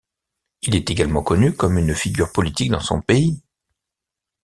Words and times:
Il 0.63 0.73
est 0.73 0.89
également 0.89 1.21
connu 1.21 1.53
comme 1.53 1.77
une 1.77 1.93
figure 1.93 2.31
politique 2.31 2.71
dans 2.71 2.79
son 2.79 3.01
pays. 3.03 3.43